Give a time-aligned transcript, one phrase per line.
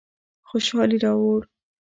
[0.49, 1.39] خوشحالي راوړو.